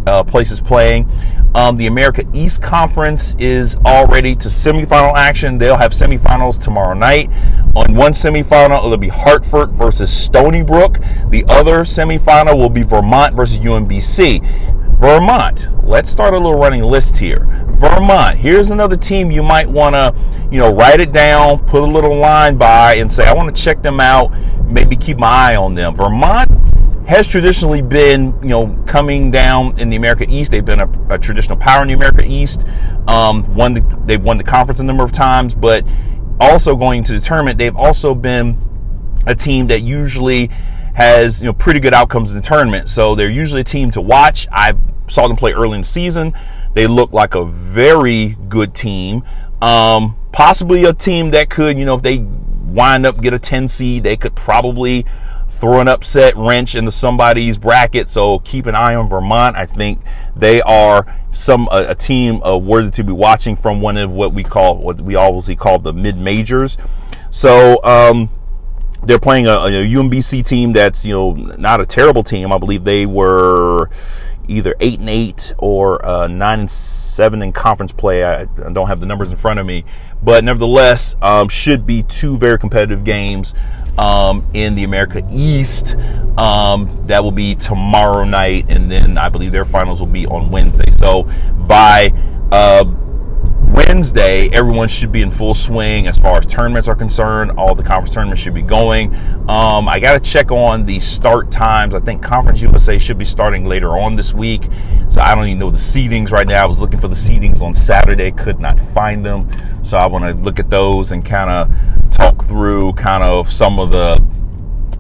uh, 0.08 0.24
places 0.24 0.60
playing. 0.60 1.10
Um, 1.54 1.76
the 1.76 1.88
America 1.88 2.24
East 2.34 2.62
Conference 2.62 3.36
is 3.38 3.76
already 3.86 4.36
to 4.36 4.48
semifinal 4.48 5.16
action. 5.16 5.58
They'll 5.58 5.78
have 5.78 5.92
semifinals 5.92 6.58
tomorrow 6.58 6.94
night. 6.94 7.30
On 7.76 7.94
one 7.94 8.14
semifinal, 8.14 8.78
it'll 8.78 8.98
be 8.98 9.10
Hartford 9.10 9.72
versus 9.72 10.12
Stony 10.12 10.64
Brook. 10.64 11.00
The 11.30 11.44
other 11.50 11.82
semifinal 11.82 12.58
will 12.58 12.70
be 12.70 12.84
Vermont 12.84 13.36
versus 13.36 13.60
UMBC. 13.60 14.98
Vermont, 14.98 15.68
let's 15.84 16.10
start 16.10 16.34
a 16.34 16.38
little 16.38 16.58
running 16.58 16.84
list 16.84 17.18
here. 17.18 17.46
Vermont, 17.72 18.38
here's 18.38 18.70
another 18.70 18.96
team 18.96 19.32
you 19.32 19.44
might 19.44 19.68
want 19.68 19.96
to, 19.96 20.16
you 20.52 20.60
know, 20.60 20.74
write 20.74 21.02
it 21.02 21.12
down, 21.12 21.60
put 21.66 21.82
a 21.82 21.92
little 21.92 22.16
line 22.16 22.56
by, 22.56 22.96
and 22.96 23.12
say, 23.12 23.28
I 23.28 23.34
want 23.34 23.54
to 23.54 23.62
check 23.62 23.82
them 23.82 24.00
out, 24.00 24.32
maybe 24.68 24.96
keep 24.96 25.18
my 25.18 25.28
eye 25.28 25.56
on 25.56 25.74
them. 25.74 25.96
Vermont 25.96 26.61
has 27.08 27.28
traditionally 27.28 27.82
been, 27.82 28.38
you 28.42 28.50
know, 28.50 28.84
coming 28.88 29.32
down 29.32 29.80
in 29.80 29.90
the 29.90 29.96
America 29.96 30.26
East. 30.30 30.52
They've 30.52 30.64
been 30.64 30.82
a, 30.82 31.14
a 31.14 31.18
traditional 31.18 31.58
power 31.58 31.82
in 31.82 31.88
the 31.88 31.94
America 31.94 32.24
East. 32.26 32.66
Um, 33.08 33.56
won 33.56 33.74
the, 33.74 34.00
they've 34.06 34.24
won 34.24 34.38
the 34.38 34.44
conference 34.44 34.80
a 34.80 34.84
number 34.84 35.04
of 35.04 35.12
times, 35.12 35.54
but 35.54 35.86
also 36.40 36.76
going 36.76 37.04
to 37.04 37.14
the 37.14 37.20
tournament, 37.20 37.58
they've 37.58 37.76
also 37.76 38.16
been 38.16 38.58
a 39.28 39.36
team 39.36 39.68
that 39.68 39.82
usually 39.82 40.48
has 40.94 41.42
you 41.42 41.46
know 41.46 41.54
pretty 41.54 41.80
good 41.80 41.94
outcomes 41.94 42.32
in 42.32 42.38
the 42.38 42.42
tournament. 42.42 42.90
So 42.90 43.16
they're 43.16 43.30
usually 43.30 43.62
a 43.62 43.66
team 43.66 43.92
to 43.92 44.02
watch. 44.02 44.48
I 44.52 44.74
saw 45.08 45.28
them 45.28 45.38
play 45.38 45.54
early 45.54 45.76
in 45.76 45.82
the 45.82 45.88
season. 45.88 46.34
They 46.74 46.88
look 46.88 47.14
like 47.14 47.36
a 47.36 47.46
very 47.46 48.38
good 48.50 48.74
team. 48.74 49.24
Um, 49.62 50.16
possibly 50.32 50.86
a 50.86 50.94
team 50.94 51.32
that 51.32 51.50
could, 51.50 51.78
you 51.78 51.86
know, 51.86 51.96
if 51.96 52.02
they 52.02 52.20
wind 52.20 53.06
up 53.06 53.22
get 53.22 53.34
a 53.34 53.40
10 53.40 53.68
seed, 53.68 54.04
they 54.04 54.18
could 54.18 54.36
probably 54.36 55.06
throw 55.62 55.80
an 55.80 55.88
upset 55.88 56.36
wrench 56.36 56.74
into 56.74 56.92
somebody's 56.92 57.56
bracket. 57.56 58.10
So 58.10 58.40
keep 58.40 58.66
an 58.66 58.76
eye 58.76 58.96
on 58.96 59.08
Vermont. 59.08 59.56
I 59.56 59.68
think 59.68 60.02
they 60.36 60.60
are 60.64 61.06
some 61.30 61.70
a, 61.72 61.90
a 61.90 61.96
team 61.96 62.42
uh, 62.44 62.58
worthy 62.58 62.90
to 62.92 63.04
be 63.04 63.14
watching 63.14 63.56
from 63.56 63.80
one 63.80 63.96
of 63.96 64.10
what 64.10 64.34
we 64.34 64.44
call 64.44 64.78
what 64.80 65.00
we 65.00 65.16
obviously 65.16 65.56
call 65.56 65.78
the 65.78 65.94
mid 65.94 66.18
majors. 66.18 66.78
So 67.30 67.82
um, 67.84 68.30
they're 69.04 69.20
playing 69.20 69.46
a, 69.46 69.52
a, 69.52 69.70
UMBC 69.70 70.44
team 70.44 70.74
that's 70.74 71.06
you 71.06 71.14
know 71.14 71.34
not 71.34 71.80
a 71.80 71.86
terrible 71.86 72.24
team. 72.24 72.52
I 72.52 72.58
believe 72.58 72.84
they 72.84 73.06
were 73.06 73.90
either 74.48 74.76
eight 74.80 75.00
and 75.00 75.10
eight 75.10 75.54
or 75.60 76.04
uh, 76.04 76.28
nine 76.28 76.62
and 76.62 76.72
seven 76.72 77.42
in 77.42 77.54
conference 77.54 77.92
play. 77.92 78.24
I, 78.24 78.42
I, 78.42 78.46
don't 78.74 78.88
have 78.88 79.00
the 79.00 79.06
numbers 79.06 79.32
in 79.32 79.38
front 79.38 79.60
of 79.60 79.66
me, 79.66 79.86
but 80.24 80.44
nevertheless, 80.44 81.16
um, 81.22 81.50
should 81.50 81.86
be 81.86 82.04
two 82.04 82.38
very 82.38 82.58
competitive 82.58 83.04
games 83.04 83.54
um, 83.98 84.46
in 84.54 84.76
the 84.76 84.84
America 84.84 85.28
East. 85.32 85.96
Um, 86.38 87.04
that 87.08 87.24
will 87.24 87.32
be 87.32 87.56
tomorrow 87.56 88.24
night, 88.24 88.66
and 88.70 88.90
then 88.90 89.18
I 89.18 89.30
believe 89.30 89.52
their 89.52 89.66
finals 89.66 90.00
will 90.00 90.08
be 90.08 90.26
on 90.26 90.50
Wednesday. 90.50 90.90
So 90.92 91.24
by 91.68 92.14
uh, 92.52 92.86
Wednesday, 93.74 94.50
everyone 94.52 94.90
should 94.90 95.14
be 95.14 95.22
in 95.22 95.32
full 95.32 95.54
swing 95.54 96.06
as 96.06 96.18
far 96.18 96.38
as 96.40 96.46
tournaments 96.46 96.90
are 96.90 96.96
concerned. 96.96 97.52
All 97.52 97.74
the 97.74 97.84
conference 97.84 98.14
tournaments 98.14 98.42
should 98.42 98.54
be 98.54 98.62
going. 98.62 99.16
Um, 99.50 99.88
I 99.88 99.98
got 100.02 100.22
to 100.22 100.30
check 100.30 100.52
on 100.52 100.84
the 100.84 101.00
start 101.00 101.52
times. 101.52 101.96
I 101.96 102.02
think 102.02 102.22
Conference 102.22 102.60
USA 102.60 102.98
should 102.98 103.18
be 103.18 103.24
starting 103.24 103.64
later 103.66 103.98
on 103.98 104.18
this 104.18 104.34
week. 104.34 104.64
So 105.10 105.22
I 105.22 105.36
don't 105.36 105.46
even 105.46 105.60
know 105.60 105.72
the 105.72 105.78
seedings 105.78 106.32
right 106.32 106.46
now. 106.46 106.64
I 106.64 106.66
was 106.66 106.82
looking 106.82 107.00
for 107.00 107.08
the 107.08 107.16
seedings 107.16 107.62
on 107.62 107.74
Saturday, 107.74 108.32
could 108.32 108.60
not 108.60 108.78
find 108.78 109.26
them. 109.26 109.50
So 109.84 109.98
I 109.98 110.06
want 110.06 110.26
to 110.26 110.34
look 110.34 110.60
at 110.60 110.70
those 110.70 111.14
and 111.14 111.26
kind 111.26 111.50
of 111.50 112.12
talk 112.12 112.44
through 112.44 112.94
kind 112.94 113.24
of 113.24 113.50
some 113.50 113.80
of 113.80 113.92
the 113.92 114.22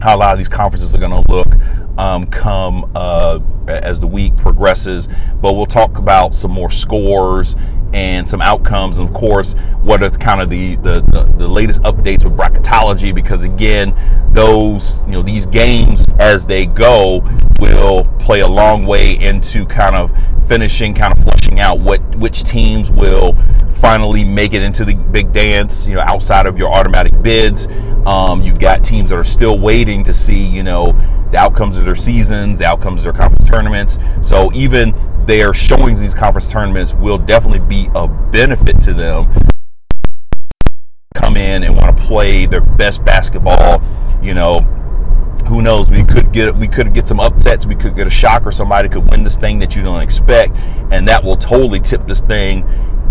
how 0.02 0.16
a 0.16 0.18
lot 0.18 0.32
of 0.32 0.38
these 0.38 0.50
conferences 0.50 0.96
are 0.96 0.98
going 0.98 1.12
to 1.12 1.32
look 1.32 1.56
um, 1.98 2.26
come 2.26 2.90
uh, 2.96 3.40
as 3.68 4.00
the 4.00 4.08
week 4.08 4.36
progresses. 4.38 5.10
But 5.42 5.54
we'll 5.54 5.66
talk 5.66 5.98
about 5.98 6.36
some 6.36 6.52
more 6.52 6.72
scores 6.72 7.56
and 7.94 8.28
some 8.28 8.42
outcomes, 8.42 8.98
and 8.98 9.08
of 9.08 9.14
course, 9.14 9.54
what 9.82 10.02
are 10.02 10.10
kind 10.10 10.42
of 10.42 10.50
the, 10.50 10.76
the, 10.78 11.02
the, 11.12 11.24
the 11.38 11.48
latest 11.48 11.82
updates 11.82 12.24
with 12.24 12.34
bracketology. 12.34 13.14
Because 13.14 13.44
again, 13.44 13.96
those 14.32 15.02
you 15.06 15.14
know 15.14 15.22
these 15.22 15.46
games 15.46 16.06
as 16.20 16.46
they 16.46 16.66
go 16.66 17.22
will 17.60 18.06
play 18.20 18.42
a 18.42 18.48
long 18.48 18.86
way 18.86 19.18
into 19.18 19.66
kind 19.66 19.96
of 19.96 20.12
finishing, 20.48 20.94
kind 20.94 21.18
of 21.18 21.24
flushing 21.24 21.60
out 21.60 21.80
what 21.80 22.02
which 22.16 22.44
teams 22.44 22.92
will 22.92 23.34
finally 23.76 24.24
make 24.24 24.54
it 24.54 24.62
into 24.62 24.86
the 24.86 24.96
big 24.96 25.32
dance. 25.32 25.88
You 25.88 25.96
know, 25.96 26.02
outside 26.02 26.46
of 26.46 26.58
your 26.58 26.72
automatic 26.72 27.22
bids, 27.22 27.68
um, 28.06 28.42
you've 28.42 28.60
got 28.60 28.84
teams 28.84 29.10
that 29.10 29.18
are 29.18 29.24
still 29.24 29.60
waiting 29.60 30.04
to 30.04 30.14
see 30.14 30.46
you 30.46 30.64
know 30.64 30.92
the 31.32 31.38
outcomes 31.38 31.78
of 31.78 31.86
their 31.86 31.96
seasons, 31.96 32.60
the 32.60 32.66
outcomes 32.66 33.02
of 33.02 33.04
their 33.06 33.14
conference 33.14 33.50
tournaments. 33.50 33.98
So 34.22 34.52
even 34.54 34.94
their 35.26 35.54
showings 35.54 36.02
these 36.02 36.14
conference 36.14 36.52
tournaments 36.52 36.94
will 36.94 37.18
definitely 37.18 37.60
be 37.60 37.90
a 37.96 38.08
benefit 38.08 38.82
to 38.82 38.94
them. 38.94 39.34
Come 41.16 41.38
in 41.38 41.64
and 41.64 41.76
want 41.76 41.98
to 41.98 42.04
play 42.04 42.46
their 42.46 42.62
best 42.62 43.04
basketball, 43.04 43.82
you 44.22 44.34
know, 44.34 44.62
who 45.48 45.62
knows? 45.62 45.90
We 45.90 46.04
could 46.04 46.32
get 46.32 46.56
we 46.56 46.68
could 46.68 46.94
get 46.94 47.08
some 47.08 47.20
upsets. 47.20 47.66
We 47.66 47.76
could 47.76 47.96
get 47.96 48.08
a 48.08 48.12
shock, 48.12 48.46
or 48.46 48.52
somebody 48.52 48.88
could 48.88 49.10
win 49.10 49.24
this 49.24 49.38
thing 49.38 49.60
that 49.60 49.76
you 49.76 49.82
don't 49.82 50.02
expect, 50.02 50.56
and 50.92 51.08
that 51.08 51.24
will 51.24 51.36
totally 51.36 51.80
tip 51.80 52.08
this 52.08 52.22
thing 52.22 52.62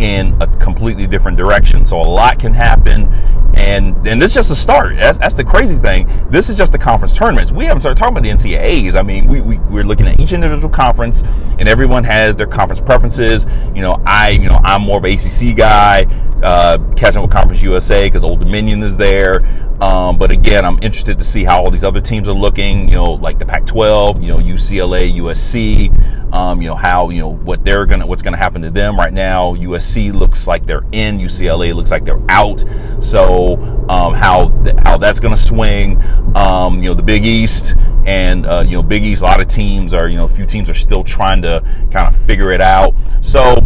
in 0.01 0.41
a 0.41 0.47
completely 0.47 1.07
different 1.07 1.37
direction. 1.37 1.85
So 1.85 2.01
a 2.01 2.03
lot 2.03 2.39
can 2.39 2.53
happen, 2.53 3.13
and 3.55 4.07
and 4.09 4.21
this 4.21 4.31
is 4.31 4.35
just 4.35 4.51
a 4.51 4.57
start. 4.57 4.97
That's, 4.97 5.19
that's 5.19 5.35
the 5.35 5.45
crazy 5.45 5.77
thing. 5.77 6.09
This 6.31 6.49
is 6.49 6.57
just 6.57 6.73
the 6.73 6.79
conference 6.79 7.17
tournaments. 7.17 7.53
We 7.53 7.67
haven't 7.67 7.83
started 7.83 7.99
talking 7.99 8.17
about 8.17 8.23
the 8.23 8.31
NCAA's. 8.31 8.97
I 8.97 9.03
mean, 9.03 9.27
we, 9.29 9.41
we 9.41 9.59
we're 9.59 9.85
looking 9.85 10.09
at 10.09 10.19
each 10.19 10.33
individual 10.33 10.71
conference, 10.71 11.23
and 11.59 11.69
everyone 11.69 12.05
has 12.05 12.35
their 12.35 12.47
conference 12.47 12.81
preferences. 12.81 13.47
You 13.75 13.83
know, 13.83 14.03
I 14.07 14.31
you 14.31 14.49
know 14.49 14.61
I'm 14.65 14.83
more 14.83 14.99
of 14.99 15.05
an 15.05 15.13
ACC 15.13 15.55
guy, 15.55 16.05
uh, 16.43 16.79
catching 16.97 17.21
with 17.21 17.31
Conference 17.31 17.61
USA 17.63 18.07
because 18.07 18.25
Old 18.25 18.41
Dominion 18.41 18.83
is 18.83 18.97
there. 18.97 19.45
Um, 19.83 20.19
but 20.19 20.31
again, 20.31 20.65
I'm 20.65 20.79
interested 20.83 21.19
to 21.19 21.25
see 21.25 21.45
how 21.45 21.63
all 21.63 21.71
these 21.71 21.85
other 21.85 22.01
teams 22.01 22.29
are 22.29 22.35
looking. 22.35 22.89
You 22.89 22.95
know, 22.95 23.13
like 23.13 23.39
the 23.39 23.47
Pac-12, 23.47 24.23
you 24.23 24.29
know, 24.29 24.39
UCLA, 24.39 25.13
USC. 25.17 25.89
Um, 26.33 26.63
you 26.63 26.69
know 26.69 26.77
how 26.77 27.11
you 27.11 27.21
know 27.21 27.35
what 27.35 27.65
they're 27.65 27.87
gonna 27.87 28.07
what's 28.07 28.23
gonna 28.23 28.37
happen 28.37 28.63
to 28.63 28.71
them 28.71 28.97
right 28.97 29.13
now. 29.13 29.55
USC 29.55 30.13
looks 30.13 30.47
like 30.47 30.67
they're 30.67 30.85
in. 30.93 31.19
UCLA 31.19 31.75
looks 31.75 31.91
like 31.91 32.05
they're 32.05 32.23
out. 32.29 32.65
So 33.01 33.55
um, 33.89 34.15
how 34.15 34.49
how 34.85 34.97
that's 34.97 35.21
gonna 35.21 35.37
swing. 35.37 36.01
Um, 36.37 36.83
you 36.83 36.91
know 36.91 36.95
the 36.95 37.03
Big 37.03 37.25
East 37.25 37.75
and 38.07 38.47
uh, 38.47 38.63
you 38.65 38.73
know 38.73 38.83
Big 38.83 39.05
East. 39.05 39.23
A 39.23 39.25
lot 39.25 39.41
of 39.41 39.49
teams 39.49 39.93
are 39.93 40.09
you 40.09 40.17
know 40.17 40.25
a 40.25 40.29
few 40.29 40.47
teams 40.47 40.71
are 40.71 40.75
still 40.75 41.03
trying 41.03 41.43
to 41.43 41.63
kind 41.91 42.09
of 42.09 42.15
figure 42.15 42.53
it 42.53 42.61
out. 42.61 42.95
So 43.21 43.57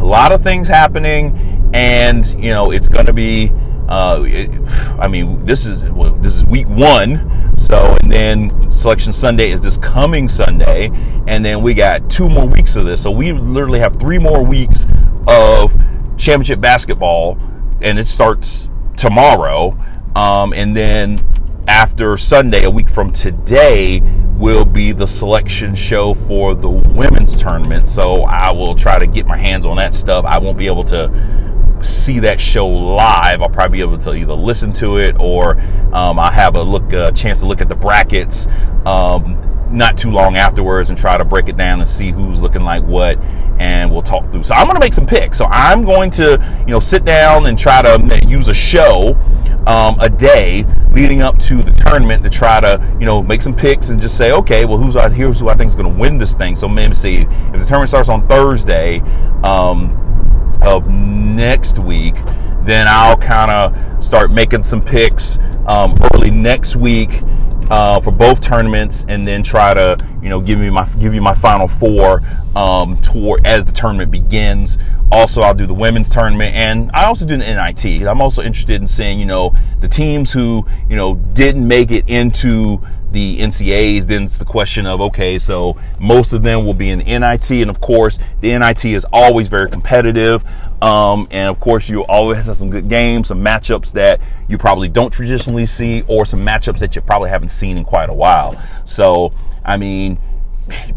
a 0.00 0.04
lot 0.04 0.32
of 0.32 0.42
things 0.42 0.68
happening, 0.68 1.70
and 1.74 2.24
you 2.34 2.50
know 2.50 2.70
it's 2.70 2.88
gonna 2.88 3.12
be 3.12 3.50
uh, 3.88 4.22
it, 4.26 4.50
I 4.98 5.08
mean, 5.08 5.44
this 5.44 5.66
is 5.66 5.84
well, 5.84 6.12
this 6.14 6.36
is 6.36 6.46
week 6.46 6.68
one, 6.68 7.14
so 7.62 7.96
and 8.02 8.10
then 8.10 8.70
Selection 8.70 9.12
Sunday 9.12 9.52
is 9.52 9.60
this 9.60 9.78
coming 9.78 10.28
Sunday, 10.28 10.90
and 11.26 11.44
then 11.44 11.62
we 11.62 11.74
got 11.74 12.10
two 12.10 12.28
more 12.28 12.46
weeks 12.46 12.76
of 12.76 12.84
this. 12.84 13.02
So 13.02 13.10
we 13.10 13.32
literally 13.32 13.78
have 13.78 13.96
three 13.96 14.18
more 14.18 14.42
weeks 14.42 14.86
of 15.26 15.72
championship 16.16 16.60
basketball, 16.60 17.38
and 17.80 17.98
it 17.98 18.08
starts 18.08 18.68
tomorrow. 18.96 19.78
Um, 20.16 20.52
and 20.52 20.76
then 20.76 21.24
after 21.68 22.16
Sunday, 22.16 22.64
a 22.64 22.70
week 22.70 22.90
from 22.90 23.12
today, 23.12 24.00
will 24.36 24.64
be 24.64 24.90
the 24.90 25.06
selection 25.06 25.74
show 25.74 26.14
for 26.14 26.54
the 26.54 26.68
women's 26.68 27.40
tournament. 27.40 27.88
So 27.88 28.24
I 28.24 28.50
will 28.50 28.74
try 28.74 28.98
to 28.98 29.06
get 29.06 29.24
my 29.24 29.36
hands 29.38 29.64
on 29.64 29.76
that 29.76 29.94
stuff. 29.94 30.24
I 30.24 30.38
won't 30.38 30.58
be 30.58 30.66
able 30.66 30.84
to 30.84 31.06
see 31.82 32.20
that 32.20 32.40
show 32.40 32.66
live, 32.66 33.42
I'll 33.42 33.48
probably 33.48 33.78
be 33.78 33.82
able 33.82 33.98
to 33.98 34.14
either 34.14 34.34
listen 34.34 34.72
to 34.74 34.98
it 34.98 35.16
or 35.18 35.58
um, 35.92 36.18
I'll 36.18 36.30
have 36.30 36.54
a 36.54 36.62
look, 36.62 36.92
a 36.92 37.12
chance 37.12 37.40
to 37.40 37.46
look 37.46 37.60
at 37.60 37.68
the 37.68 37.74
brackets 37.74 38.46
um, 38.86 39.52
not 39.72 39.96
too 39.96 40.10
long 40.10 40.36
afterwards 40.36 40.90
and 40.90 40.98
try 40.98 41.16
to 41.16 41.24
break 41.24 41.48
it 41.48 41.56
down 41.56 41.80
and 41.80 41.88
see 41.88 42.10
who's 42.10 42.42
looking 42.42 42.62
like 42.62 42.82
what, 42.84 43.18
and 43.58 43.90
we'll 43.90 44.02
talk 44.02 44.30
through. 44.30 44.42
So 44.42 44.54
I'm 44.54 44.66
going 44.66 44.74
to 44.74 44.80
make 44.80 44.94
some 44.94 45.06
picks. 45.06 45.38
So 45.38 45.46
I'm 45.46 45.84
going 45.84 46.10
to, 46.12 46.62
you 46.66 46.72
know, 46.72 46.80
sit 46.80 47.04
down 47.04 47.46
and 47.46 47.58
try 47.58 47.82
to 47.82 48.20
use 48.26 48.48
a 48.48 48.54
show 48.54 49.14
um, 49.66 49.98
a 50.00 50.10
day 50.10 50.66
leading 50.90 51.22
up 51.22 51.38
to 51.38 51.62
the 51.62 51.70
tournament 51.70 52.22
to 52.24 52.30
try 52.30 52.60
to, 52.60 52.96
you 52.98 53.06
know, 53.06 53.22
make 53.22 53.40
some 53.40 53.54
picks 53.54 53.88
and 53.88 54.00
just 54.00 54.16
say, 54.16 54.32
okay, 54.32 54.64
well, 54.64 54.78
who's 54.78 54.94
here's 55.14 55.40
who 55.40 55.48
I 55.48 55.54
think 55.54 55.70
is 55.70 55.76
going 55.76 55.92
to 55.92 55.98
win 55.98 56.18
this 56.18 56.34
thing. 56.34 56.54
So 56.54 56.68
maybe 56.68 56.94
see 56.94 57.22
if 57.22 57.52
the 57.52 57.64
tournament 57.64 57.88
starts 57.88 58.08
on 58.08 58.28
Thursday. 58.28 59.00
Um, 59.42 59.98
of 60.64 60.88
next 60.88 61.78
week, 61.78 62.14
then 62.64 62.86
I'll 62.88 63.16
kind 63.16 63.50
of 63.50 64.04
start 64.04 64.30
making 64.30 64.62
some 64.62 64.82
picks 64.82 65.38
um, 65.66 65.94
early 66.12 66.30
next 66.30 66.76
week 66.76 67.22
uh, 67.70 68.00
for 68.00 68.10
both 68.10 68.40
tournaments, 68.40 69.04
and 69.08 69.26
then 69.26 69.42
try 69.42 69.74
to 69.74 69.96
you 70.22 70.28
know 70.28 70.40
give 70.40 70.58
me 70.58 70.70
my 70.70 70.88
give 70.98 71.14
you 71.14 71.20
my 71.20 71.34
final 71.34 71.66
four 71.66 72.22
um, 72.54 72.98
as 73.44 73.64
the 73.64 73.72
tournament 73.72 74.10
begins. 74.10 74.78
Also, 75.12 75.42
I'll 75.42 75.52
do 75.52 75.66
the 75.66 75.74
women's 75.74 76.08
tournament, 76.08 76.54
and 76.56 76.90
I 76.94 77.04
also 77.04 77.26
do 77.26 77.36
the 77.36 77.44
NIT. 77.44 77.84
I'm 78.08 78.22
also 78.22 78.42
interested 78.42 78.80
in 78.80 78.88
seeing 78.88 79.20
you 79.20 79.26
know 79.26 79.54
the 79.78 79.88
teams 79.88 80.32
who 80.32 80.66
you 80.88 80.96
know 80.96 81.16
didn't 81.16 81.68
make 81.68 81.90
it 81.90 82.08
into 82.08 82.80
the 83.12 83.40
NCAAs, 83.40 84.06
then 84.06 84.22
it's 84.22 84.38
the 84.38 84.46
question 84.46 84.86
of 84.86 85.02
okay, 85.02 85.38
so 85.38 85.76
most 86.00 86.32
of 86.32 86.42
them 86.42 86.64
will 86.64 86.74
be 86.74 86.88
in 86.88 87.00
NIT, 87.00 87.50
and 87.50 87.68
of 87.68 87.78
course, 87.80 88.18
the 88.40 88.58
NIT 88.58 88.86
is 88.86 89.06
always 89.12 89.48
very 89.48 89.70
competitive. 89.70 90.44
Um, 90.82 91.28
and 91.30 91.48
of 91.48 91.60
course, 91.60 91.88
you 91.88 92.04
always 92.06 92.44
have 92.44 92.56
some 92.56 92.70
good 92.70 92.88
games, 92.88 93.28
some 93.28 93.44
matchups 93.44 93.92
that 93.92 94.18
you 94.48 94.58
probably 94.58 94.88
don't 94.88 95.10
traditionally 95.10 95.66
see, 95.66 96.02
or 96.08 96.24
some 96.24 96.40
matchups 96.40 96.78
that 96.78 96.96
you 96.96 97.02
probably 97.02 97.28
haven't 97.28 97.50
seen 97.50 97.76
in 97.76 97.84
quite 97.84 98.08
a 98.08 98.14
while. 98.14 98.60
So, 98.84 99.32
I 99.62 99.76
mean, 99.76 100.18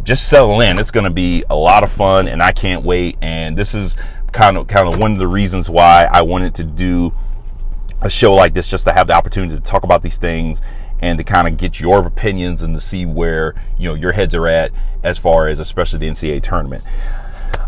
just 0.03 0.27
settle 0.27 0.61
in. 0.61 0.79
It's 0.79 0.91
going 0.91 1.05
to 1.05 1.09
be 1.09 1.43
a 1.49 1.55
lot 1.55 1.83
of 1.83 1.91
fun, 1.91 2.27
and 2.27 2.41
I 2.41 2.51
can't 2.51 2.83
wait. 2.83 3.17
And 3.21 3.57
this 3.57 3.73
is 3.73 3.97
kind 4.31 4.57
of 4.57 4.67
kind 4.67 4.91
of 4.91 4.99
one 4.99 5.13
of 5.13 5.17
the 5.17 5.27
reasons 5.27 5.69
why 5.69 6.07
I 6.11 6.21
wanted 6.21 6.55
to 6.55 6.63
do 6.63 7.13
a 8.01 8.09
show 8.09 8.33
like 8.33 8.53
this, 8.53 8.69
just 8.69 8.85
to 8.85 8.93
have 8.93 9.07
the 9.07 9.13
opportunity 9.13 9.55
to 9.55 9.61
talk 9.61 9.83
about 9.83 10.01
these 10.01 10.17
things 10.17 10.61
and 10.99 11.17
to 11.17 11.23
kind 11.23 11.47
of 11.47 11.57
get 11.57 11.79
your 11.79 12.05
opinions 12.05 12.61
and 12.61 12.75
to 12.75 12.81
see 12.81 13.05
where 13.05 13.55
you 13.77 13.89
know 13.89 13.95
your 13.95 14.11
heads 14.11 14.33
are 14.35 14.47
at 14.47 14.71
as 15.03 15.17
far 15.17 15.47
as 15.47 15.59
especially 15.59 15.99
the 15.99 16.07
NCAA 16.07 16.41
tournament. 16.41 16.83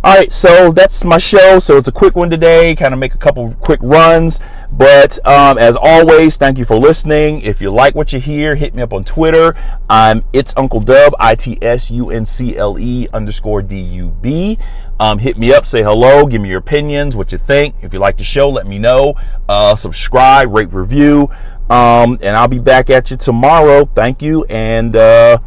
All 0.08 0.16
right, 0.16 0.32
so 0.32 0.72
that's 0.72 1.04
my 1.04 1.18
show. 1.18 1.60
So 1.60 1.76
it's 1.76 1.90
a 1.90 1.92
quick 1.92 2.16
one 2.16 2.30
today, 2.30 2.74
kind 2.78 2.94
of 2.94 3.00
make 3.00 3.14
a 3.14 3.18
couple 3.18 3.54
quick 3.56 3.82
runs. 3.84 4.40
But 4.72 5.20
um, 5.28 5.58
as 5.58 5.76
always, 5.76 6.38
thank 6.38 6.58
you 6.58 6.64
for 6.64 6.78
listening. 6.78 7.42
If 7.42 7.60
you 7.60 7.72
like 7.72 7.94
what 7.94 8.14
you 8.14 8.22
hear, 8.22 8.56
hit 8.56 8.74
me 8.74 8.82
up 8.82 8.94
on 8.94 9.04
Twitter. 9.04 9.54
I'm 9.90 10.24
it's 10.32 10.54
Uncle 10.56 10.80
Dub, 10.80 11.14
I 11.20 11.36
T 11.36 11.58
S 11.62 11.92
U 11.92 12.10
N 12.10 12.26
C 12.26 12.56
L 12.56 12.80
E 12.80 13.10
underscore 13.12 13.62
D 13.62 13.82
U 13.82 14.08
B. 14.22 14.58
Um, 14.98 15.20
hit 15.20 15.38
me 15.38 15.54
up, 15.54 15.66
say 15.66 15.84
hello, 15.84 16.26
give 16.26 16.42
me 16.42 16.48
your 16.48 16.60
opinions, 16.60 17.14
what 17.14 17.34
you 17.34 17.38
think. 17.38 17.76
If 17.82 17.94
you 17.94 18.00
like 18.00 18.18
the 18.18 18.24
show, 18.24 18.50
let 18.50 18.66
me 18.66 18.80
know. 18.80 19.16
Uh, 19.50 19.76
subscribe, 19.76 20.54
rate, 20.54 20.72
review. 20.72 21.30
Um, 21.70 22.18
and 22.22 22.38
I'll 22.38 22.48
be 22.48 22.60
back 22.60 22.90
at 22.90 23.12
you 23.12 23.18
tomorrow. 23.18 23.84
Thank 23.94 24.22
you, 24.22 24.46
and 24.46 24.96
uh, 24.96 25.40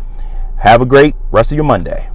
have 0.59 0.83
a 0.83 0.87
great 0.87 1.15
rest 1.31 1.51
of 1.51 1.57
your 1.57 1.65
Monday. 1.65 2.10